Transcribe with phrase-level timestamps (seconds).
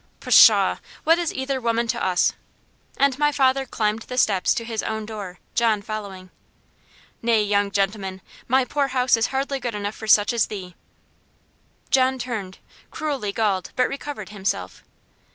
[0.19, 0.77] "Pshaw!
[1.03, 2.33] What is either woman to us?"
[2.97, 6.31] And my father climbed the steps to his own door, John following.
[7.21, 10.73] "Nay, young gentleman, my poor house is hardly good enough for such as thee."
[11.91, 12.57] John turned,
[12.89, 14.83] cruelly galled, but recovered himself.